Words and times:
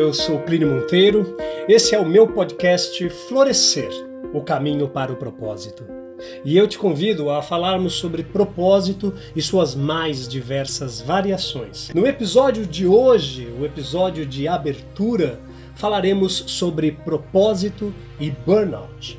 eu 0.00 0.14
sou 0.14 0.38
Plínio 0.40 0.68
Monteiro. 0.68 1.36
Esse 1.68 1.94
é 1.94 1.98
o 2.00 2.06
meu 2.06 2.26
podcast 2.26 3.06
Florescer 3.28 3.90
o 4.32 4.40
caminho 4.40 4.88
para 4.88 5.12
o 5.12 5.16
propósito. 5.16 5.84
E 6.44 6.56
eu 6.56 6.66
te 6.68 6.78
convido 6.78 7.30
a 7.30 7.42
falarmos 7.42 7.94
sobre 7.94 8.22
propósito 8.22 9.12
e 9.34 9.42
suas 9.42 9.74
mais 9.74 10.28
diversas 10.28 11.00
variações. 11.00 11.90
No 11.94 12.06
episódio 12.06 12.66
de 12.66 12.86
hoje, 12.86 13.52
o 13.58 13.64
episódio 13.64 14.24
de 14.24 14.46
abertura, 14.46 15.40
falaremos 15.74 16.44
sobre 16.46 16.92
propósito 16.92 17.92
e 18.18 18.30
burnout. 18.30 19.18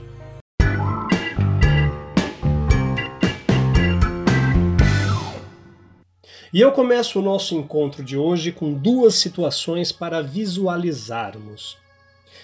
E 6.54 6.60
eu 6.60 6.74
começo 6.74 7.18
o 7.18 7.22
nosso 7.22 7.56
encontro 7.56 8.04
de 8.04 8.18
hoje 8.18 8.52
com 8.52 8.74
duas 8.74 9.16
situações 9.16 9.94
para 9.94 10.22
visualizarmos. 10.22 11.78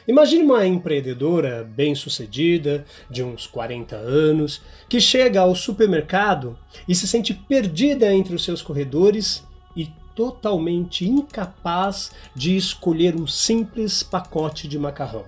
Imagine 0.08 0.44
uma 0.44 0.66
empreendedora 0.66 1.70
bem-sucedida, 1.76 2.86
de 3.10 3.22
uns 3.22 3.46
40 3.46 3.98
anos, 3.98 4.62
que 4.88 5.02
chega 5.02 5.42
ao 5.42 5.54
supermercado 5.54 6.58
e 6.88 6.96
se 6.96 7.06
sente 7.06 7.34
perdida 7.34 8.14
entre 8.14 8.34
os 8.34 8.46
seus 8.46 8.62
corredores 8.62 9.44
e 9.76 9.92
totalmente 10.16 11.06
incapaz 11.06 12.14
de 12.34 12.56
escolher 12.56 13.14
um 13.14 13.28
simples 13.28 14.04
pacote 14.04 14.70
de 14.70 14.80
macarrão. 14.80 15.26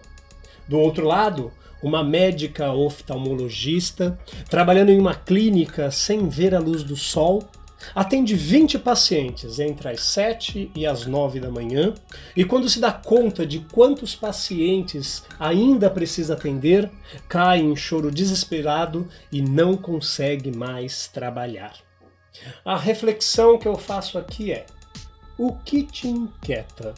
Do 0.69 0.79
outro 0.79 1.05
lado, 1.05 1.51
uma 1.83 2.01
médica 2.01 2.71
oftalmologista, 2.71 4.17
trabalhando 4.49 4.89
em 4.89 4.99
uma 4.99 5.15
clínica 5.15 5.91
sem 5.91 6.29
ver 6.29 6.55
a 6.55 6.59
luz 6.59 6.81
do 6.81 6.95
sol, 6.95 7.43
Atende 7.95 8.35
20 8.35 8.79
pacientes 8.79 9.59
entre 9.59 9.89
as 9.89 10.01
7 10.01 10.71
e 10.75 10.85
as 10.85 11.05
9 11.05 11.39
da 11.39 11.49
manhã 11.49 11.93
e, 12.35 12.43
quando 12.43 12.69
se 12.69 12.79
dá 12.79 12.91
conta 12.91 13.45
de 13.45 13.59
quantos 13.59 14.15
pacientes 14.15 15.23
ainda 15.39 15.89
precisa 15.89 16.33
atender, 16.33 16.91
cai 17.27 17.59
em 17.59 17.75
choro 17.75 18.11
desesperado 18.11 19.07
e 19.31 19.41
não 19.41 19.75
consegue 19.77 20.55
mais 20.55 21.07
trabalhar. 21.07 21.73
A 22.63 22.77
reflexão 22.77 23.57
que 23.57 23.67
eu 23.67 23.75
faço 23.75 24.17
aqui 24.17 24.51
é: 24.51 24.65
o 25.37 25.53
que 25.53 25.83
te 25.83 26.07
inquieta? 26.07 26.93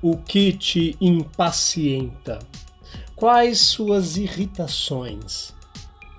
O 0.00 0.16
que 0.16 0.52
te 0.52 0.96
impacienta? 1.00 2.40
Quais 3.14 3.60
suas 3.60 4.16
irritações? 4.16 5.54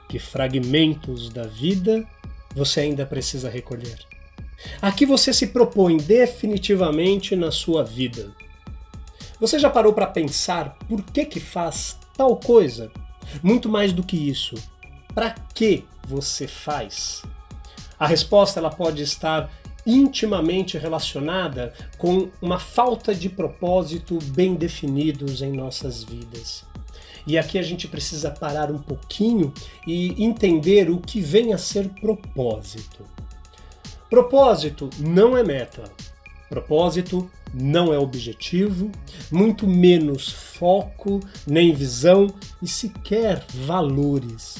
Que 0.07 0.19
fragmentos 0.19 1.29
da 1.29 1.43
vida 1.43 2.07
você 2.55 2.81
ainda 2.81 3.05
precisa 3.05 3.49
recolher. 3.49 3.97
Aqui 4.81 5.05
você 5.05 5.33
se 5.33 5.47
propõe 5.47 5.97
definitivamente 5.97 7.35
na 7.35 7.51
sua 7.51 7.83
vida. 7.83 8.31
Você 9.39 9.59
já 9.59 9.69
parou 9.69 9.93
para 9.93 10.07
pensar 10.07 10.77
por 10.87 11.03
que 11.03 11.25
que 11.25 11.39
faz 11.39 11.97
tal 12.15 12.37
coisa? 12.37 12.91
Muito 13.41 13.67
mais 13.67 13.91
do 13.91 14.03
que 14.03 14.15
isso, 14.15 14.55
para 15.13 15.31
que 15.31 15.85
você 16.07 16.47
faz? 16.47 17.23
A 17.99 18.07
resposta 18.07 18.59
ela 18.59 18.69
pode 18.69 19.01
estar 19.01 19.51
intimamente 19.85 20.77
relacionada 20.77 21.73
com 21.97 22.29
uma 22.41 22.59
falta 22.59 23.13
de 23.13 23.29
propósito 23.29 24.17
bem 24.27 24.55
definidos 24.55 25.41
em 25.41 25.51
nossas 25.51 26.03
vidas. 26.03 26.63
E 27.25 27.37
aqui 27.37 27.57
a 27.57 27.63
gente 27.63 27.87
precisa 27.87 28.29
parar 28.29 28.71
um 28.71 28.77
pouquinho 28.77 29.53
e 29.87 30.23
entender 30.23 30.89
o 30.89 30.99
que 30.99 31.21
vem 31.21 31.53
a 31.53 31.57
ser 31.57 31.89
propósito. 32.01 33.05
Propósito 34.09 34.89
não 34.99 35.37
é 35.37 35.43
meta. 35.43 35.83
Propósito 36.49 37.29
não 37.53 37.93
é 37.93 37.97
objetivo, 37.97 38.91
muito 39.31 39.65
menos 39.65 40.29
foco, 40.29 41.19
nem 41.47 41.73
visão 41.73 42.27
e 42.61 42.67
sequer 42.67 43.43
valores. 43.49 44.55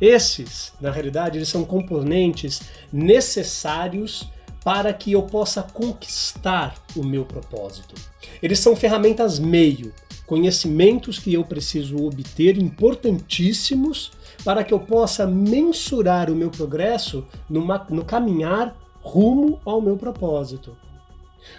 Esses, 0.00 0.72
na 0.80 0.90
realidade, 0.90 1.38
eles 1.38 1.48
são 1.48 1.64
componentes 1.64 2.60
necessários 2.92 4.30
para 4.64 4.92
que 4.92 5.12
eu 5.12 5.22
possa 5.22 5.62
conquistar 5.62 6.74
o 6.96 7.04
meu 7.04 7.24
propósito. 7.24 7.94
Eles 8.42 8.58
são 8.58 8.74
ferramentas 8.74 9.38
meio 9.38 9.92
conhecimentos 10.26 11.18
que 11.18 11.32
eu 11.32 11.44
preciso 11.44 12.04
obter 12.04 12.58
importantíssimos 12.58 14.10
para 14.44 14.64
que 14.64 14.74
eu 14.74 14.80
possa 14.80 15.26
mensurar 15.26 16.30
o 16.30 16.36
meu 16.36 16.50
progresso 16.50 17.26
numa, 17.48 17.86
no 17.90 18.04
caminhar 18.04 18.76
rumo 19.00 19.60
ao 19.64 19.80
meu 19.80 19.96
propósito. 19.96 20.76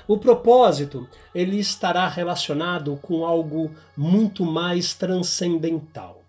O 0.07 0.17
propósito 0.17 1.07
ele 1.33 1.57
estará 1.57 2.07
relacionado 2.07 2.97
com 3.01 3.25
algo 3.25 3.72
muito 3.95 4.45
mais 4.45 4.94
transcendental. 4.94 6.22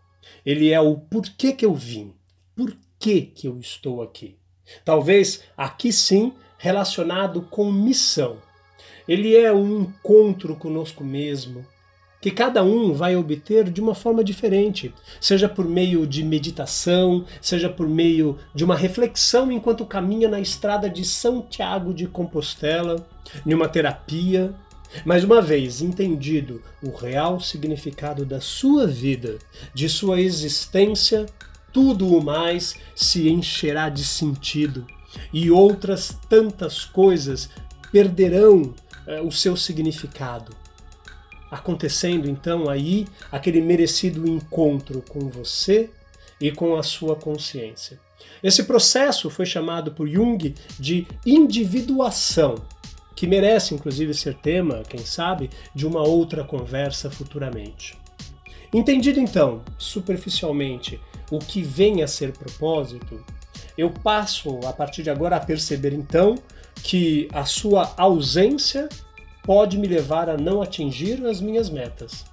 Ele 0.47 0.73
é 0.73 0.81
o 0.81 0.97
porquê 0.97 1.53
que 1.53 1.67
eu 1.67 1.75
vim, 1.75 2.13
por 2.55 2.77
que, 2.99 3.23
que 3.23 3.49
eu 3.49 3.59
estou 3.59 4.03
aqui. 4.03 4.37
Talvez 4.85 5.43
aqui 5.57 5.93
sim 5.93 6.33
relacionado 6.57 7.43
com 7.43 7.71
missão. 7.71 8.39
Ele 9.07 9.37
é 9.37 9.53
um 9.53 9.83
encontro 9.83 10.55
conosco 10.57 11.03
mesmo, 11.03 11.65
que 12.21 12.31
cada 12.31 12.65
um 12.65 12.93
vai 12.93 13.17
obter 13.17 13.71
de 13.71 13.81
uma 13.81 13.95
forma 13.95 14.25
diferente, 14.25 14.93
seja 15.21 15.49
por 15.49 15.65
meio 15.65 16.07
de 16.07 16.25
meditação, 16.25 17.25
seja 17.41 17.69
por 17.69 17.89
meio 17.89 18.37
de 18.55 18.65
uma 18.65 18.75
reflexão 18.75 19.53
enquanto 19.53 19.87
caminha 19.87 20.29
na 20.29 20.41
estrada 20.41 20.91
de 20.91 21.05
São 21.05 21.43
Tiago 21.43 21.95
de 21.95 22.07
Compostela, 22.07 23.07
em 23.47 23.55
uma 23.55 23.69
terapia. 23.69 24.53
Mais 25.05 25.23
uma 25.23 25.41
vez, 25.41 25.81
entendido 25.81 26.63
o 26.83 26.91
real 26.91 27.41
significado 27.41 28.25
da 28.25 28.41
sua 28.41 28.87
vida, 28.87 29.39
de 29.73 29.89
sua 29.89 30.21
existência, 30.21 31.27
tudo 31.73 32.09
o 32.09 32.25
mais 32.25 32.75
se 32.97 33.29
encherá 33.29 33.91
de 33.91 34.03
sentido 34.03 34.87
e 35.33 35.51
outras 35.51 36.19
tantas 36.29 36.85
coisas 36.85 37.51
perderão 37.93 38.75
é, 39.07 39.21
o 39.21 39.31
seu 39.31 39.57
significado 39.57 40.57
acontecendo 41.51 42.29
então 42.29 42.69
aí 42.69 43.07
aquele 43.31 43.61
merecido 43.61 44.29
encontro 44.29 45.03
com 45.09 45.29
você 45.29 45.91
e 46.41 46.53
com 46.53 46.77
a 46.77 46.83
sua 46.83 47.17
consciência. 47.17 47.99
Esse 48.43 48.65
processo 48.65 49.31
foi 49.31 49.47
chamado 49.47 49.93
por 49.93 50.09
Jung 50.09 50.55
de 50.79 51.07
individuação, 51.25 52.57
que 53.15 53.27
merece 53.27 53.75
inclusive 53.75 54.15
ser 54.15 54.35
tema, 54.35 54.83
quem 54.89 55.01
sabe, 55.01 55.51
de 55.75 55.87
uma 55.87 56.03
outra 56.03 56.45
conversa 56.45 57.11
futuramente. 57.11 57.97
Entendido 58.73 59.19
então, 59.19 59.63
superficialmente, 59.79 61.01
o 61.31 61.39
que 61.39 61.63
vem 61.63 62.03
a 62.03 62.07
ser 62.07 62.33
propósito, 62.33 63.25
eu 63.77 63.91
passo 63.91 64.61
a 64.67 64.73
partir 64.73 65.03
de 65.03 65.11
agora 65.11 65.37
a 65.37 65.41
perceber 65.41 65.93
então 65.93 66.37
que 66.83 67.29
a 67.33 67.45
sua 67.45 67.95
ausência 67.97 68.89
pode 69.49 69.79
me 69.79 69.89
levar 69.89 70.29
a 70.29 70.37
não 70.37 70.61
atingir 70.61 71.25
as 71.25 71.41
minhas 71.41 71.71
metas. 71.71 72.27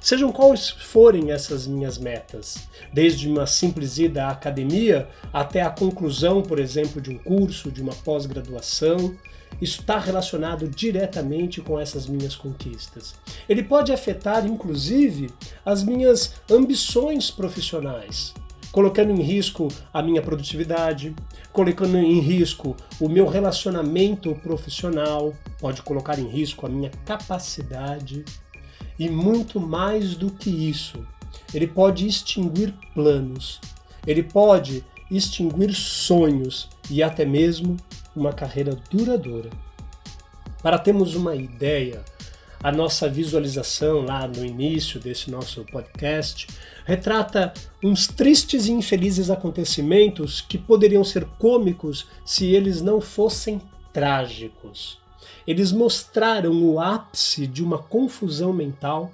Sejam 0.00 0.30
quais 0.30 0.70
forem 0.70 1.32
essas 1.32 1.66
minhas 1.66 1.98
metas, 1.98 2.68
desde 2.92 3.28
uma 3.28 3.44
simples 3.44 3.98
ida 3.98 4.26
à 4.26 4.30
academia 4.30 5.08
até 5.32 5.62
a 5.62 5.68
conclusão, 5.68 6.42
por 6.42 6.60
exemplo, 6.60 7.00
de 7.02 7.10
um 7.10 7.18
curso, 7.18 7.72
de 7.72 7.82
uma 7.82 7.92
pós-graduação, 7.92 9.16
isso 9.60 9.80
está 9.80 9.98
relacionado 9.98 10.68
diretamente 10.68 11.60
com 11.60 11.78
essas 11.78 12.06
minhas 12.06 12.36
conquistas. 12.36 13.16
Ele 13.48 13.64
pode 13.64 13.92
afetar, 13.92 14.46
inclusive, 14.46 15.28
as 15.66 15.82
minhas 15.82 16.34
ambições 16.48 17.32
profissionais 17.32 18.32
colocando 18.72 19.10
em 19.10 19.22
risco 19.22 19.68
a 19.92 20.02
minha 20.02 20.22
produtividade, 20.22 21.14
colocando 21.52 21.96
em 21.98 22.20
risco 22.20 22.76
o 23.00 23.08
meu 23.08 23.26
relacionamento 23.26 24.34
profissional, 24.36 25.34
pode 25.58 25.82
colocar 25.82 26.18
em 26.18 26.28
risco 26.28 26.66
a 26.66 26.68
minha 26.68 26.90
capacidade 27.04 28.24
e 28.98 29.08
muito 29.08 29.58
mais 29.58 30.14
do 30.14 30.30
que 30.30 30.50
isso. 30.50 31.06
Ele 31.52 31.66
pode 31.66 32.06
extinguir 32.06 32.74
planos, 32.94 33.60
ele 34.06 34.22
pode 34.22 34.84
extinguir 35.10 35.74
sonhos 35.74 36.68
e 36.88 37.02
até 37.02 37.24
mesmo 37.24 37.76
uma 38.14 38.32
carreira 38.32 38.76
duradoura. 38.90 39.50
Para 40.62 40.78
termos 40.78 41.14
uma 41.14 41.34
ideia, 41.34 42.04
a 42.62 42.70
nossa 42.70 43.08
visualização 43.08 44.02
lá 44.02 44.28
no 44.28 44.44
início 44.44 45.00
desse 45.00 45.30
nosso 45.30 45.64
podcast 45.64 46.46
retrata 46.84 47.54
uns 47.82 48.06
tristes 48.06 48.66
e 48.66 48.72
infelizes 48.72 49.30
acontecimentos 49.30 50.42
que 50.42 50.58
poderiam 50.58 51.02
ser 51.02 51.24
cômicos 51.38 52.06
se 52.24 52.46
eles 52.46 52.82
não 52.82 53.00
fossem 53.00 53.60
trágicos. 53.92 54.98
Eles 55.46 55.72
mostraram 55.72 56.52
o 56.52 56.78
ápice 56.78 57.46
de 57.46 57.64
uma 57.64 57.78
confusão 57.78 58.52
mental, 58.52 59.10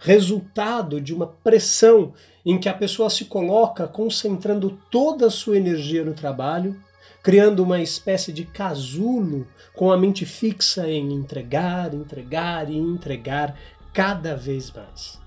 resultado 0.00 1.00
de 1.00 1.14
uma 1.14 1.26
pressão 1.26 2.14
em 2.44 2.58
que 2.58 2.68
a 2.68 2.74
pessoa 2.74 3.10
se 3.10 3.26
coloca 3.26 3.86
concentrando 3.86 4.78
toda 4.90 5.26
a 5.26 5.30
sua 5.30 5.56
energia 5.56 6.04
no 6.04 6.14
trabalho, 6.14 6.80
criando 7.26 7.62
uma 7.64 7.82
espécie 7.82 8.32
de 8.32 8.44
casulo 8.44 9.48
com 9.74 9.90
a 9.90 9.98
mente 9.98 10.24
fixa 10.24 10.88
em 10.88 11.12
entregar, 11.12 11.92
entregar 11.92 12.70
e 12.70 12.76
entregar 12.76 13.58
cada 13.92 14.36
vez 14.36 14.70
mais. 14.70 15.18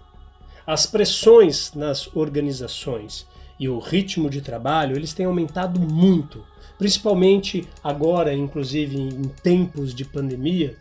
As 0.66 0.86
pressões 0.86 1.74
nas 1.74 2.08
organizações 2.16 3.28
e 3.60 3.68
o 3.68 3.80
ritmo 3.80 4.30
de 4.30 4.40
trabalho, 4.40 4.96
eles 4.96 5.14
têm 5.14 5.26
aumentado 5.26 5.78
muito, 5.78 6.42
principalmente 6.78 7.68
agora, 7.84 8.34
inclusive 8.34 8.98
em 8.98 9.24
tempos 9.44 9.94
de 9.94 10.06
pandemia. 10.06 10.78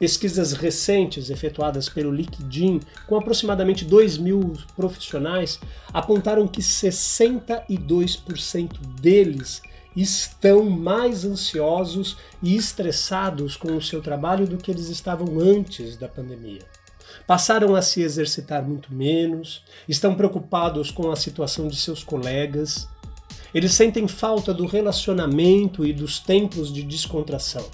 Pesquisas 0.00 0.52
recentes 0.52 1.30
efetuadas 1.30 1.88
pelo 1.88 2.10
LinkedIn, 2.10 2.80
com 3.06 3.16
aproximadamente 3.16 3.84
2 3.84 4.18
mil 4.18 4.54
profissionais, 4.74 5.60
apontaram 5.92 6.48
que 6.48 6.60
62% 6.60 8.78
deles 9.00 9.62
estão 9.96 10.64
mais 10.64 11.24
ansiosos 11.24 12.16
e 12.42 12.56
estressados 12.56 13.56
com 13.56 13.76
o 13.76 13.82
seu 13.82 14.00
trabalho 14.02 14.46
do 14.46 14.56
que 14.56 14.70
eles 14.70 14.88
estavam 14.88 15.38
antes 15.38 15.96
da 15.96 16.08
pandemia. 16.08 16.62
Passaram 17.26 17.74
a 17.74 17.82
se 17.82 18.02
exercitar 18.02 18.62
muito 18.66 18.92
menos, 18.92 19.64
estão 19.88 20.14
preocupados 20.14 20.90
com 20.90 21.10
a 21.10 21.16
situação 21.16 21.68
de 21.68 21.76
seus 21.76 22.02
colegas, 22.02 22.88
eles 23.54 23.72
sentem 23.72 24.08
falta 24.08 24.52
do 24.52 24.66
relacionamento 24.66 25.86
e 25.86 25.92
dos 25.92 26.18
tempos 26.18 26.72
de 26.72 26.82
descontração. 26.82 27.64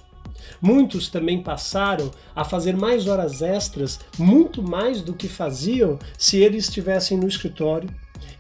Muitos 0.61 1.09
também 1.09 1.43
passaram 1.43 2.11
a 2.37 2.45
fazer 2.45 2.77
mais 2.77 3.07
horas 3.07 3.41
extras, 3.41 3.99
muito 4.19 4.63
mais 4.63 5.01
do 5.01 5.15
que 5.15 5.29
faziam 5.29 5.99
se 6.19 6.37
eles 6.39 6.65
estivessem 6.65 7.17
no 7.17 7.27
escritório, 7.27 7.89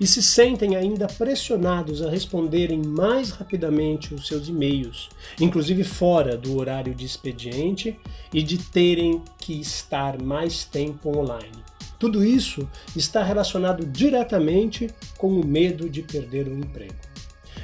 e 0.00 0.06
se 0.06 0.22
sentem 0.22 0.76
ainda 0.76 1.06
pressionados 1.06 2.02
a 2.02 2.10
responderem 2.10 2.82
mais 2.82 3.30
rapidamente 3.30 4.14
os 4.14 4.26
seus 4.26 4.48
e-mails, 4.48 5.08
inclusive 5.40 5.84
fora 5.84 6.36
do 6.36 6.56
horário 6.56 6.94
de 6.94 7.04
expediente 7.04 7.98
e 8.32 8.42
de 8.42 8.58
terem 8.58 9.22
que 9.38 9.60
estar 9.60 10.20
mais 10.20 10.64
tempo 10.64 11.16
online. 11.16 11.62
Tudo 11.98 12.24
isso 12.24 12.66
está 12.96 13.22
relacionado 13.22 13.84
diretamente 13.84 14.88
com 15.18 15.28
o 15.38 15.44
medo 15.44 15.88
de 15.88 16.00
perder 16.00 16.48
o 16.48 16.58
emprego. 16.58 16.94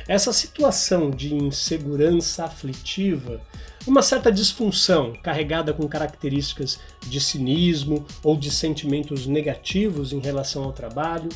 Essa 0.07 0.33
situação 0.33 1.11
de 1.11 1.35
insegurança 1.35 2.45
aflitiva, 2.45 3.41
uma 3.87 4.03
certa 4.03 4.31
disfunção 4.31 5.15
carregada 5.23 5.73
com 5.73 5.89
características 5.89 6.79
de 7.09 7.21
cinismo 7.21 8.05
ou 8.23 8.37
de 8.37 8.51
sentimentos 8.51 9.27
negativos 9.27 10.13
em 10.13 10.21
relação 10.21 10.65
ao 10.65 10.73
trabalho, 10.73 11.29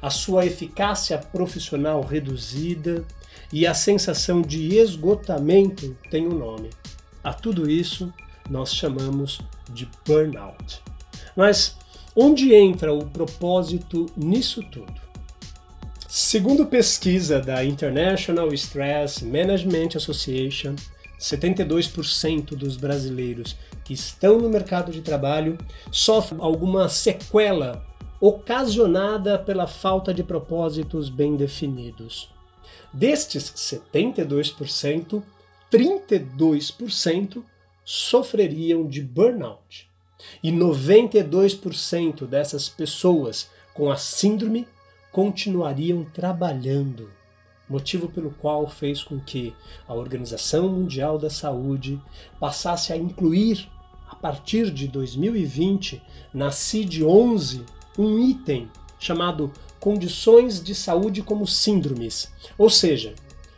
a 0.00 0.10
sua 0.10 0.46
eficácia 0.46 1.18
profissional 1.18 2.00
reduzida 2.02 3.04
e 3.52 3.66
a 3.66 3.74
sensação 3.74 4.40
de 4.42 4.76
esgotamento 4.76 5.96
tem 6.10 6.26
um 6.26 6.38
nome. 6.38 6.70
A 7.22 7.32
tudo 7.32 7.70
isso 7.70 8.12
nós 8.48 8.74
chamamos 8.74 9.40
de 9.72 9.88
burnout. 10.06 10.82
Mas 11.36 11.76
onde 12.16 12.54
entra 12.54 12.92
o 12.92 13.06
propósito 13.06 14.06
nisso 14.16 14.62
tudo? 14.70 15.10
Segundo 16.08 16.66
pesquisa 16.66 17.38
da 17.38 17.64
International 17.64 18.52
Stress 18.54 19.24
Management 19.24 19.90
Association, 19.94 20.74
72% 21.20 22.56
dos 22.56 22.76
brasileiros 22.76 23.56
que 23.84 23.92
estão 23.92 24.38
no 24.38 24.48
mercado 24.48 24.90
de 24.90 25.02
trabalho 25.02 25.58
sofrem 25.92 26.40
alguma 26.40 26.88
sequela 26.88 27.84
ocasionada 28.20 29.38
pela 29.38 29.66
falta 29.66 30.12
de 30.12 30.22
propósitos 30.22 31.08
bem 31.08 31.36
definidos. 31.36 32.30
Destes 32.92 33.52
72%, 33.52 35.22
32% 35.72 37.42
sofreriam 37.84 38.86
de 38.86 39.00
burnout. 39.00 39.88
E 40.42 40.52
92% 40.52 42.26
dessas 42.26 42.68
pessoas 42.68 43.48
com 43.72 43.90
a 43.90 43.96
síndrome 43.96 44.68
continuariam 45.10 46.04
trabalhando, 46.04 47.08
motivo 47.68 48.08
pelo 48.08 48.30
qual 48.32 48.68
fez 48.68 49.02
com 49.02 49.18
que 49.18 49.54
a 49.88 49.94
Organização 49.94 50.68
Mundial 50.68 51.18
da 51.18 51.30
Saúde 51.30 52.00
passasse 52.38 52.92
a 52.92 52.96
incluir, 52.96 53.66
a 54.08 54.14
partir 54.14 54.70
de 54.70 54.86
2020, 54.86 56.02
na 56.34 56.50
CID-11, 56.50 57.64
um 57.98 58.18
item 58.18 58.68
chamado 58.98 59.52
condições 59.78 60.62
de 60.62 60.74
saúde 60.74 61.22
como 61.22 61.46
síndromes, 61.46 62.30
ou 62.58 62.68
seja, 62.68 63.14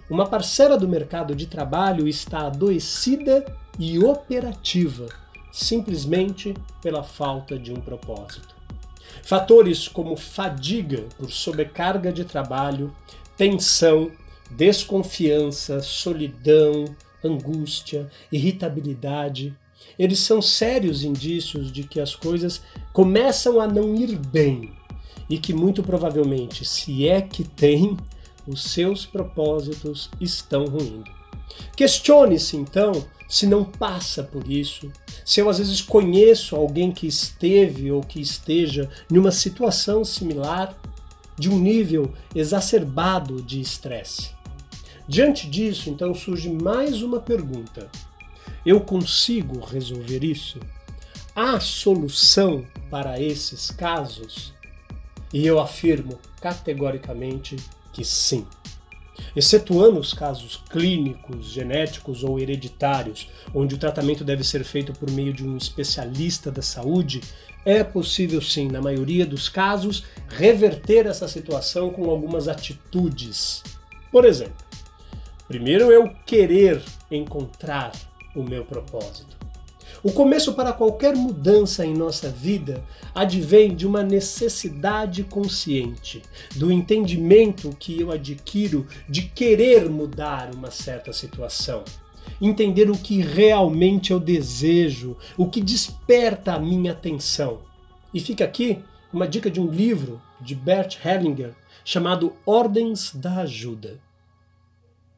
uma 0.09 0.27
parcela 0.27 0.77
do 0.77 0.89
mercado 0.89 1.35
de 1.35 1.47
trabalho 1.47 2.07
está 2.07 2.47
adoecida 2.47 3.45
e 3.79 3.99
operativa 3.99 5.09
simplesmente 5.53 6.55
pela 6.81 7.03
falta 7.03 7.59
de 7.59 7.73
um 7.73 7.81
propósito. 7.81 8.55
Fatores 9.23 9.87
como 9.87 10.17
fadiga 10.17 11.05
por 11.19 11.31
sobrecarga 11.31 12.11
de 12.11 12.25
trabalho, 12.25 12.93
tensão, 13.37 14.11
desconfiança, 14.51 15.81
solidão, 15.83 16.87
angústia, 17.23 18.11
irritabilidade, 18.33 19.55
eles 19.99 20.21
são 20.21 20.41
sérios 20.41 21.05
indícios 21.05 21.71
de 21.71 21.85
que 21.85 22.01
as 22.01 22.15
coisas 22.15 22.63
começam 22.93 23.61
a 23.61 23.67
não 23.67 23.95
ir 23.95 24.17
bem 24.17 24.73
e 25.29 25.39
que 25.39 25.53
muito 25.53 25.83
provavelmente, 25.83 26.65
se 26.65 27.09
é 27.09 27.21
que 27.21 27.45
tem, 27.45 27.97
os 28.47 28.65
seus 28.65 29.07
propósitos 29.07 30.11
estão 30.21 30.67
ruindo. 30.67 31.11
Questione-se 31.77 32.57
então 32.57 33.05
se 33.33 33.47
não 33.47 33.65
passa 33.65 34.23
por 34.23 34.47
isso, 34.47 34.93
se 35.25 35.41
eu 35.41 35.49
às 35.49 35.57
vezes 35.57 35.81
conheço 35.81 36.55
alguém 36.55 36.93
que 36.93 37.07
esteve 37.07 37.91
ou 37.91 38.03
que 38.03 38.21
esteja 38.21 38.91
numa 39.11 39.33
situação 39.33 40.05
similar, 40.05 40.77
de 41.39 41.49
um 41.49 41.59
nível 41.59 42.13
exacerbado 42.35 43.41
de 43.41 43.59
estresse. 43.59 44.33
Diante 45.09 45.49
disso, 45.49 45.89
então 45.89 46.15
surge 46.15 46.51
mais 46.51 47.03
uma 47.03 47.21
pergunta: 47.21 47.91
eu 48.65 48.81
consigo 48.81 49.61
resolver 49.61 50.23
isso? 50.23 50.61
Há 51.35 51.59
solução 51.59 52.65
para 52.91 53.21
esses 53.21 53.71
casos? 53.71 54.53
E 55.33 55.47
eu 55.47 55.59
afirmo 55.59 56.19
categoricamente 56.41 57.57
que 57.93 58.05
sim. 58.05 58.47
Excetuando 59.35 59.99
os 59.99 60.13
casos 60.13 60.63
clínicos, 60.69 61.47
genéticos 61.47 62.23
ou 62.23 62.39
hereditários, 62.39 63.29
onde 63.55 63.75
o 63.75 63.79
tratamento 63.79 64.25
deve 64.25 64.45
ser 64.45 64.63
feito 64.63 64.93
por 64.93 65.11
meio 65.11 65.33
de 65.33 65.45
um 65.47 65.57
especialista 65.57 66.51
da 66.51 66.63
saúde, 66.63 67.21
é 67.65 67.83
possível 67.83 68.43
sim, 68.43 68.69
na 68.69 68.81
maioria 68.81 69.25
dos 69.25 69.49
casos, 69.49 70.05
reverter 70.29 71.07
essa 71.07 71.29
situação 71.29 71.91
com 71.91 72.11
algumas 72.11 72.49
atitudes. 72.49 73.63
Por 74.11 74.25
exemplo, 74.25 74.65
primeiro 75.49 75.91
eu 75.91 76.13
querer 76.27 76.83
encontrar 77.11 77.93
o 78.35 78.43
meu 78.43 78.65
propósito. 78.65 79.43
O 80.03 80.11
começo 80.11 80.55
para 80.55 80.73
qualquer 80.73 81.15
mudança 81.15 81.87
em 81.87 81.95
nossa 81.95 82.29
vida 82.29 82.83
advém 83.15 83.75
de 83.75 83.87
uma 83.87 84.03
necessidade 84.03 85.23
consciente, 85.23 86.23
do 86.57 86.73
entendimento 86.73 87.71
que 87.79 88.01
eu 88.01 88.11
adquiro 88.11 88.87
de 89.09 89.23
querer 89.23 89.89
mudar 89.89 90.53
uma 90.55 90.71
certa 90.71 91.13
situação. 91.13 91.85
Entender 92.41 92.91
o 92.91 92.99
que 92.99 93.21
realmente 93.21 94.11
eu 94.11 94.19
desejo, 94.19 95.17
o 95.37 95.49
que 95.49 95.61
desperta 95.61 96.55
a 96.55 96.59
minha 96.59 96.93
atenção. 96.93 97.61
E 98.13 98.19
fica 98.19 98.45
aqui 98.45 98.81
uma 99.13 99.29
dica 99.29 99.51
de 99.51 99.61
um 99.61 99.69
livro 99.69 100.21
de 100.41 100.55
Bert 100.55 100.99
Hellinger 101.05 101.55
chamado 101.85 102.33
Ordens 102.45 103.15
da 103.15 103.37
Ajuda. 103.39 104.01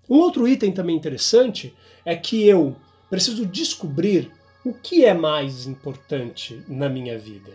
Um 0.08 0.16
outro 0.16 0.46
item 0.46 0.72
também 0.72 0.96
interessante 0.96 1.74
é 2.04 2.14
que 2.14 2.46
eu 2.46 2.76
Preciso 3.14 3.46
descobrir 3.46 4.32
o 4.64 4.74
que 4.74 5.04
é 5.04 5.14
mais 5.14 5.68
importante 5.68 6.60
na 6.66 6.88
minha 6.88 7.16
vida. 7.16 7.52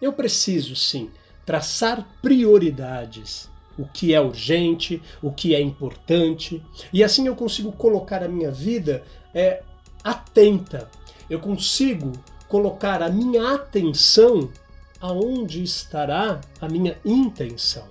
Eu 0.00 0.12
preciso, 0.12 0.76
sim, 0.76 1.10
traçar 1.44 2.06
prioridades. 2.22 3.50
O 3.76 3.84
que 3.84 4.14
é 4.14 4.20
urgente, 4.20 5.02
o 5.20 5.32
que 5.32 5.56
é 5.56 5.60
importante, 5.60 6.62
e 6.92 7.02
assim 7.02 7.26
eu 7.26 7.34
consigo 7.34 7.72
colocar 7.72 8.22
a 8.22 8.28
minha 8.28 8.52
vida 8.52 9.02
é, 9.34 9.64
atenta. 10.04 10.88
Eu 11.28 11.40
consigo 11.40 12.12
colocar 12.46 13.02
a 13.02 13.08
minha 13.08 13.54
atenção 13.54 14.52
aonde 15.00 15.64
estará 15.64 16.40
a 16.60 16.68
minha 16.68 16.96
intenção. 17.04 17.88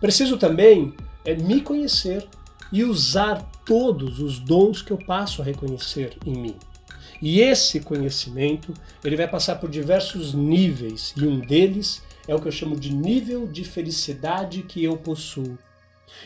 Preciso 0.00 0.36
também 0.36 0.96
é, 1.24 1.36
me 1.36 1.60
conhecer 1.60 2.26
e 2.72 2.82
usar 2.82 3.48
todos 3.70 4.18
os 4.18 4.40
dons 4.40 4.82
que 4.82 4.90
eu 4.90 4.98
passo 4.98 5.40
a 5.40 5.44
reconhecer 5.44 6.16
em 6.26 6.32
mim. 6.32 6.56
E 7.22 7.40
esse 7.40 7.78
conhecimento, 7.78 8.74
ele 9.04 9.14
vai 9.14 9.28
passar 9.28 9.60
por 9.60 9.70
diversos 9.70 10.34
níveis, 10.34 11.14
e 11.16 11.24
um 11.24 11.38
deles 11.38 12.02
é 12.26 12.34
o 12.34 12.40
que 12.40 12.48
eu 12.48 12.52
chamo 12.52 12.74
de 12.74 12.92
nível 12.92 13.46
de 13.46 13.62
felicidade 13.62 14.64
que 14.64 14.82
eu 14.82 14.96
possuo. 14.96 15.56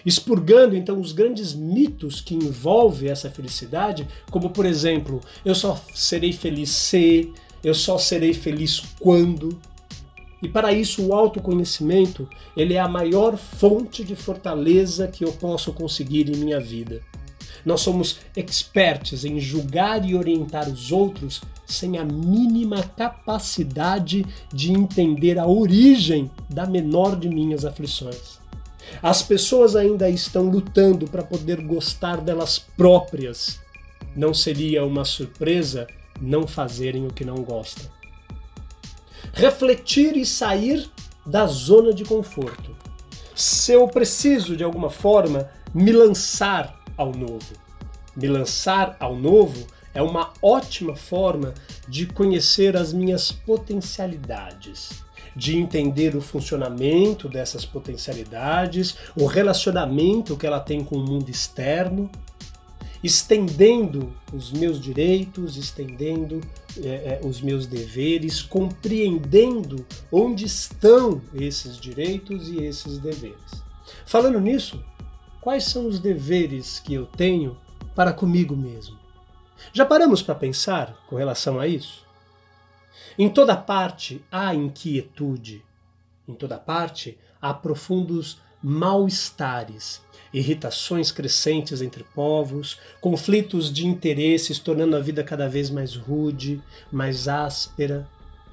expurgando 0.07 0.75
então 0.75 0.99
os 0.99 1.13
grandes 1.13 1.53
mitos 1.53 2.23
que 2.23 2.35
envolvem 2.35 3.11
essa 3.11 3.31
felicidade, 3.31 4.09
como 4.31 4.49
por 4.49 4.65
exemplo, 4.65 5.21
eu 5.45 5.55
só 5.55 5.79
serei 5.95 6.33
feliz 6.33 6.71
se, 6.71 7.31
eu 7.63 7.75
só 7.75 7.99
serei 7.99 8.33
feliz 8.33 8.83
quando. 8.99 9.61
E 10.43 10.49
para 10.49 10.73
isso 10.73 11.07
o 11.07 11.13
autoconhecimento, 11.13 12.27
ele 12.57 12.73
é 12.73 12.81
a 12.81 12.89
maior 12.89 13.37
fonte 13.37 14.03
de 14.03 14.17
fortaleza 14.17 15.07
que 15.07 15.23
eu 15.23 15.33
posso 15.33 15.75
conseguir 15.75 16.31
em 16.31 16.39
minha 16.39 16.59
vida. 16.59 17.03
Nós 17.65 17.81
somos 17.81 18.19
expertos 18.37 19.25
em 19.25 19.41
julgar 19.41 20.05
e 20.05 20.15
orientar 20.15 20.69
os 20.69 20.93
outros 20.93 21.43
sem 21.67 21.97
a 21.99 22.05
mínima 22.05 22.83
capacidade 22.83 24.25
de 24.53 24.73
entender 24.73 25.39
a 25.39 25.47
origem 25.47 26.31
da 26.49 26.67
menor 26.67 27.17
de 27.17 27.29
minhas 27.29 27.65
aflições. 27.65 28.39
As 29.03 29.23
pessoas 29.23 29.75
ainda 29.75 30.11
estão 30.11 30.45
lutando 30.51 31.07
para 31.07 31.23
poder 31.23 31.63
gostar 31.63 32.19
delas 32.19 32.59
próprias. 32.59 33.59
Não 34.15 34.35
seria 34.35 34.85
uma 34.85 35.05
surpresa 35.05 35.87
não 36.21 36.47
fazerem 36.47 37.07
o 37.07 37.13
que 37.13 37.25
não 37.25 37.37
gostam. 37.37 37.87
Refletir 39.33 40.17
e 40.17 40.27
sair 40.27 40.89
da 41.27 41.47
zona 41.47 41.93
de 41.93 42.05
conforto. 42.05 42.77
Se 43.35 43.73
eu 43.73 43.89
preciso, 43.89 44.57
de 44.57 44.63
alguma 44.63 44.91
forma, 44.91 45.51
me 45.75 45.91
lançar 45.91 46.84
ao 46.97 47.13
novo. 47.13 47.53
Me 48.17 48.29
lançar 48.29 48.97
ao 49.01 49.17
novo 49.17 49.67
é 49.93 50.03
uma 50.03 50.33
ótima 50.43 50.97
forma 50.97 51.55
de 51.89 52.07
conhecer 52.07 52.77
as 52.77 52.93
minhas 52.93 53.31
potencialidades 53.31 55.05
de 55.37 55.57
entender 55.57 56.15
o 56.15 56.21
funcionamento 56.21 57.29
dessas 57.29 57.65
potencialidades, 57.65 58.97
o 59.17 59.27
relacionamento 59.27 60.37
que 60.37 60.47
ela 60.47 60.61
tem 60.61 60.85
com 60.85 60.97
o 60.97 61.05
mundo 61.05 61.29
externo, 61.29 62.11
estendendo 63.03 64.13
os 64.33 64.53
meus 64.53 64.81
direitos, 64.81 65.57
estendendo 65.57 66.41
é, 66.83 66.89
é, 66.89 67.21
os 67.23 67.41
meus 67.43 67.67
deveres, 67.67 68.41
compreendendo 68.41 69.85
onde 70.11 70.47
estão 70.47 71.21
esses 71.35 71.79
direitos 71.79 72.49
e 72.49 72.65
esses 72.65 72.99
deveres. 72.99 73.63
Falando 74.07 74.41
nisso, 74.41 74.83
quais 75.45 75.65
são 75.65 75.87
os 75.87 76.01
deveres 76.01 76.81
que 76.81 76.95
eu 76.95 77.05
tenho 77.05 77.55
para 77.95 78.15
comigo 78.15 78.57
mesmo? 78.57 78.99
Já 79.75 79.85
paramos 79.85 80.23
para 80.23 80.35
pensar 80.35 80.97
com 81.07 81.17
relação 81.17 81.61
a 81.61 81.69
isso? 81.69 82.03
Em 83.19 83.29
toda 83.29 83.55
parte 83.55 84.25
há 84.33 84.55
inquietude, 84.55 85.63
em 86.27 86.33
toda 86.33 86.57
parte 86.57 87.19
há 87.43 87.53
profundos 87.53 88.41
mal-estares, 88.63 90.01
irritações 90.33 91.13
crescentes 91.13 91.83
entre 91.83 92.05
povos, 92.15 92.79
conflitos 92.99 93.71
de 93.71 93.87
interesses 93.87 94.59
tornando 94.59 94.97
a 94.97 95.01
vida 95.01 95.23
cada 95.23 95.47
vez 95.47 95.69
mais 95.69 95.95
rude, 95.95 96.63
mais 96.91 97.29
áspera, 97.29 98.09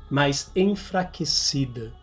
mais 0.09 0.51
enfraquecida. 0.53 1.93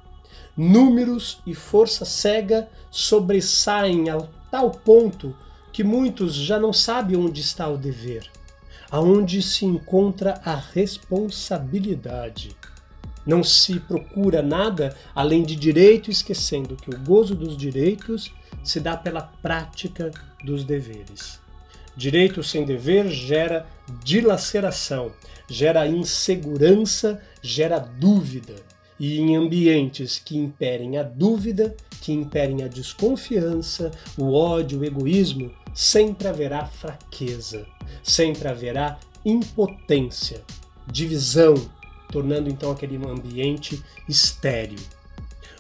Números 0.56 1.42
e 1.46 1.54
força 1.54 2.06
cega 2.06 2.70
sobressaem 2.90 4.08
a 4.08 4.16
tal 4.50 4.70
ponto 4.70 5.34
que 5.72 5.84
muitos 5.84 6.34
já 6.34 6.58
não 6.58 6.72
sabem 6.72 7.16
onde 7.16 7.40
está 7.40 7.68
o 7.68 7.76
dever 7.76 8.28
aonde 8.90 9.42
se 9.42 9.64
encontra 9.64 10.40
a 10.44 10.54
responsabilidade. 10.54 12.56
Não 13.26 13.42
se 13.44 13.80
procura 13.80 14.42
nada 14.42 14.96
além 15.14 15.42
de 15.42 15.54
direito, 15.54 16.10
esquecendo 16.10 16.76
que 16.76 16.90
o 16.90 16.98
gozo 16.98 17.34
dos 17.34 17.56
direitos 17.56 18.32
se 18.64 18.80
dá 18.80 18.96
pela 18.96 19.22
prática 19.22 20.10
dos 20.42 20.64
deveres. 20.64 21.38
Direito 21.94 22.42
sem 22.42 22.64
dever 22.64 23.10
gera 23.10 23.66
dilaceração, 24.02 25.12
gera 25.48 25.86
insegurança, 25.86 27.22
gera 27.42 27.78
dúvida. 27.78 28.54
E 28.98 29.18
em 29.20 29.36
ambientes 29.36 30.18
que 30.18 30.36
imperem 30.36 30.98
a 30.98 31.02
dúvida, 31.02 31.76
que 32.00 32.12
imperem 32.12 32.62
a 32.62 32.68
desconfiança, 32.68 33.90
o 34.16 34.32
ódio, 34.32 34.80
o 34.80 34.84
egoísmo, 34.84 35.52
sempre 35.72 36.26
haverá 36.26 36.66
fraqueza, 36.66 37.66
sempre 38.02 38.48
haverá 38.48 38.98
impotência, 39.24 40.42
divisão, 40.86 41.54
tornando 42.10 42.48
então 42.48 42.70
aquele 42.70 42.96
ambiente 42.96 43.82
estéril. 44.08 44.80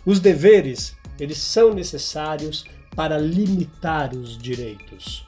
Os 0.04 0.20
deveres, 0.20 0.96
eles 1.20 1.38
são 1.38 1.74
necessários 1.74 2.64
para 2.96 3.18
limitar 3.18 4.14
os 4.14 4.36
direitos. 4.36 5.26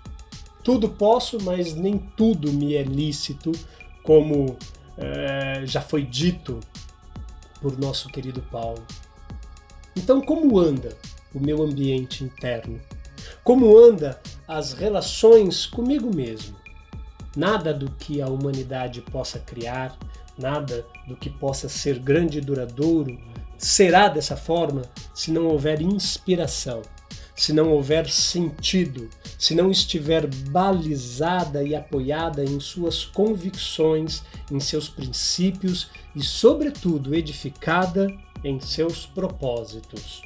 Tudo 0.64 0.88
posso, 0.88 1.38
mas 1.43 1.75
nem 1.75 1.99
tudo 2.17 2.52
me 2.52 2.75
é 2.75 2.83
lícito, 2.83 3.52
como 4.02 4.57
é, 4.97 5.62
já 5.64 5.81
foi 5.81 6.02
dito 6.02 6.59
por 7.61 7.79
nosso 7.79 8.09
querido 8.09 8.43
Paulo. 8.50 8.85
Então, 9.97 10.21
como 10.21 10.59
anda 10.59 10.97
o 11.35 11.40
meu 11.40 11.62
ambiente 11.62 12.25
interno? 12.25 12.81
Como 13.45 13.76
anda 13.76 14.21
as 14.47 14.73
relações 14.73 15.67
comigo 15.67 16.14
mesmo? 16.14 16.57
Nada 17.37 17.73
do 17.73 17.90
que 17.93 18.21
a 18.21 18.29
humanidade 18.29 19.00
possa 19.02 19.38
criar, 19.38 19.97
nada 20.38 20.87
do 21.07 21.17
que 21.17 21.31
possa 21.31 21.69
ser 21.69 21.99
grande 21.99 22.38
e 22.38 22.40
duradouro 22.40 23.19
será 23.57 24.09
dessa 24.09 24.37
forma 24.37 24.83
se 25.14 25.31
não 25.31 25.47
houver 25.47 25.83
inspiração, 25.83 26.83
se 27.41 27.55
não 27.55 27.71
houver 27.73 28.07
sentido, 28.11 29.09
se 29.39 29.55
não 29.55 29.71
estiver 29.71 30.27
balizada 30.27 31.63
e 31.63 31.75
apoiada 31.75 32.45
em 32.45 32.61
suas 32.61 33.03
convicções, 33.03 34.23
em 34.53 34.61
seus 34.61 34.91
princípios 34.91 35.89
e, 36.15 36.23
sobretudo, 36.23 37.15
edificada 37.15 38.15
em 38.45 38.61
seus 38.61 39.07
propósitos. 39.07 40.21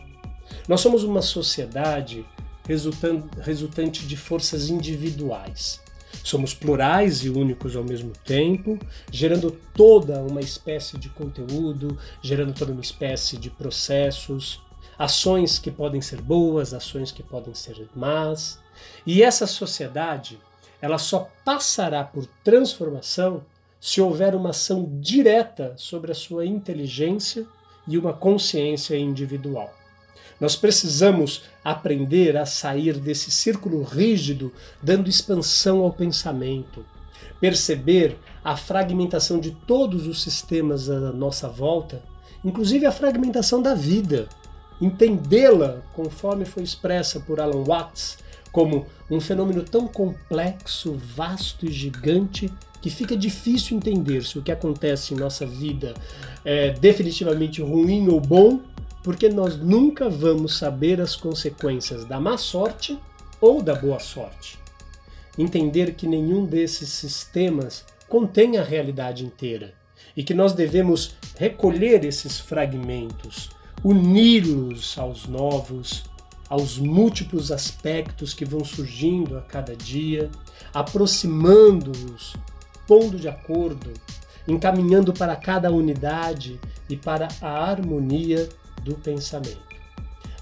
Nós 0.66 0.80
somos 0.80 1.04
uma 1.04 1.22
sociedade 1.22 2.26
resultante 2.66 4.04
de 4.08 4.16
forças 4.16 4.68
individuais. 4.68 5.80
Somos 6.24 6.52
plurais 6.52 7.24
e 7.24 7.30
únicos 7.30 7.76
ao 7.76 7.84
mesmo 7.84 8.10
tempo, 8.24 8.76
gerando 9.12 9.52
toda 9.72 10.20
uma 10.20 10.40
espécie 10.40 10.98
de 10.98 11.08
conteúdo, 11.10 11.96
gerando 12.20 12.52
toda 12.52 12.72
uma 12.72 12.80
espécie 12.80 13.36
de 13.36 13.50
processos, 13.50 14.64
ações 14.98 15.58
que 15.58 15.70
podem 15.70 16.00
ser 16.00 16.20
boas, 16.20 16.72
ações 16.72 17.10
que 17.10 17.22
podem 17.22 17.54
ser 17.54 17.88
más. 17.94 18.58
E 19.06 19.22
essa 19.22 19.46
sociedade, 19.46 20.38
ela 20.80 20.98
só 20.98 21.30
passará 21.44 22.04
por 22.04 22.26
transformação 22.42 23.44
se 23.80 24.00
houver 24.00 24.34
uma 24.34 24.50
ação 24.50 24.88
direta 25.00 25.74
sobre 25.76 26.12
a 26.12 26.14
sua 26.14 26.46
inteligência 26.46 27.46
e 27.86 27.98
uma 27.98 28.12
consciência 28.12 28.96
individual. 28.96 29.72
Nós 30.40 30.56
precisamos 30.56 31.44
aprender 31.62 32.36
a 32.36 32.46
sair 32.46 32.98
desse 32.98 33.30
círculo 33.30 33.82
rígido, 33.82 34.52
dando 34.82 35.08
expansão 35.08 35.80
ao 35.80 35.92
pensamento, 35.92 36.84
perceber 37.40 38.18
a 38.42 38.56
fragmentação 38.56 39.38
de 39.38 39.52
todos 39.52 40.06
os 40.06 40.22
sistemas 40.22 40.90
à 40.90 41.12
nossa 41.12 41.48
volta, 41.48 42.02
inclusive 42.44 42.86
a 42.86 42.92
fragmentação 42.92 43.62
da 43.62 43.74
vida, 43.74 44.28
entendê-la 44.80 45.82
conforme 45.94 46.44
foi 46.44 46.62
expressa 46.62 47.20
por 47.20 47.40
Alan 47.40 47.64
Watts 47.64 48.18
como 48.52 48.86
um 49.10 49.20
fenômeno 49.20 49.62
tão 49.62 49.88
complexo, 49.88 50.94
vasto 50.94 51.66
e 51.66 51.72
gigante 51.72 52.52
que 52.80 52.90
fica 52.90 53.16
difícil 53.16 53.76
entender 53.76 54.22
se 54.24 54.38
o 54.38 54.42
que 54.42 54.52
acontece 54.52 55.14
em 55.14 55.16
nossa 55.16 55.46
vida 55.46 55.94
é 56.44 56.70
definitivamente 56.70 57.62
ruim 57.62 58.08
ou 58.08 58.20
bom 58.20 58.60
porque 59.02 59.28
nós 59.28 59.56
nunca 59.56 60.08
vamos 60.08 60.56
saber 60.56 61.00
as 61.00 61.14
consequências 61.14 62.04
da 62.04 62.18
má 62.18 62.38
sorte 62.38 62.98
ou 63.40 63.62
da 63.62 63.74
boa 63.74 63.98
sorte. 63.98 64.58
Entender 65.36 65.94
que 65.94 66.06
nenhum 66.06 66.46
desses 66.46 66.88
sistemas 66.88 67.84
contém 68.08 68.56
a 68.56 68.62
realidade 68.62 69.24
inteira 69.24 69.74
e 70.16 70.22
que 70.22 70.32
nós 70.32 70.52
devemos 70.52 71.16
recolher 71.36 72.04
esses 72.04 72.38
fragmentos, 72.38 73.50
uni-los 73.84 74.98
aos 74.98 75.26
novos, 75.26 76.04
aos 76.48 76.78
múltiplos 76.78 77.52
aspectos 77.52 78.32
que 78.32 78.44
vão 78.44 78.64
surgindo 78.64 79.36
a 79.36 79.42
cada 79.42 79.76
dia, 79.76 80.30
aproximando-os, 80.72 82.34
pondo 82.88 83.18
de 83.18 83.28
acordo, 83.28 83.92
encaminhando 84.48 85.12
para 85.12 85.36
cada 85.36 85.70
unidade 85.70 86.58
e 86.88 86.96
para 86.96 87.28
a 87.42 87.70
harmonia 87.70 88.48
do 88.82 88.94
pensamento. 88.94 89.74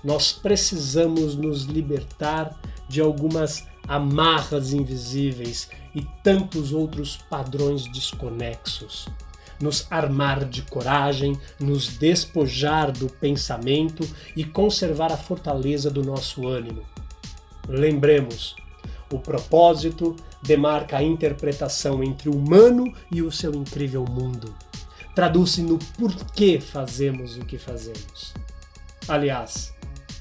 Nós 0.04 0.32
precisamos 0.32 1.34
nos 1.34 1.64
libertar 1.64 2.61
de 2.88 3.00
algumas 3.00 3.66
amarras 3.87 4.72
invisíveis 4.72 5.68
e 5.94 6.02
tantos 6.22 6.72
outros 6.72 7.16
padrões 7.28 7.90
desconexos. 7.92 9.08
Nos 9.62 9.87
armar 9.90 10.45
de 10.45 10.61
coragem, 10.62 11.38
nos 11.59 11.87
despojar 11.97 12.90
do 12.90 13.09
pensamento 13.09 14.07
e 14.37 14.45
conservar 14.45 15.12
a 15.12 15.16
fortaleza 15.16 15.88
do 15.88 16.02
nosso 16.02 16.49
ânimo. 16.49 16.83
Lembremos, 17.69 18.57
o 19.09 19.21
propósito 19.21 20.16
demarca 20.42 20.97
a 20.97 21.02
interpretação 21.02 22.02
entre 22.02 22.28
o 22.28 22.37
humano 22.37 22.92
e 23.09 23.23
o 23.23 23.31
seu 23.31 23.54
incrível 23.54 24.04
mundo. 24.04 24.52
Traduz-se 25.14 25.62
no 25.62 25.78
porquê 25.78 26.59
fazemos 26.59 27.37
o 27.37 27.45
que 27.45 27.57
fazemos. 27.57 28.35
Aliás, 29.07 29.73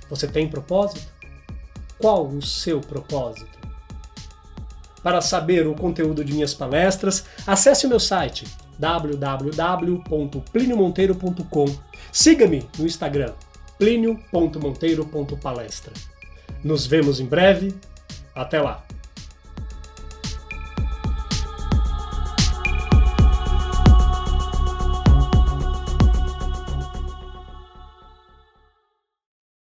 você 0.07 0.27
tem 0.27 0.47
propósito? 0.47 1.11
Qual 1.97 2.27
o 2.27 2.41
seu 2.43 2.79
propósito? 2.79 3.59
Para 5.01 5.19
saber 5.19 5.65
o 5.65 5.73
conteúdo 5.73 6.23
de 6.23 6.33
minhas 6.33 6.53
palestras, 6.53 7.25
acesse 7.47 7.87
o 7.87 7.89
meu 7.89 7.99
site 7.99 8.45
www.pliniomonteiro.com. 8.81 11.65
Siga-me 12.11 12.67
no 12.77 12.85
Instagram 12.85 13.31
plinio.monteiro.palestra. 13.77 15.93
Nos 16.63 16.85
vemos 16.85 17.19
em 17.19 17.25
breve. 17.25 17.73
Até 18.35 18.61
lá! 18.61 18.85